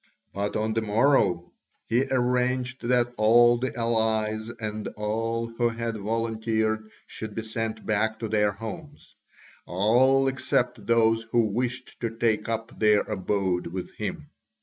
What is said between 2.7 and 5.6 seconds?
that all the allies and all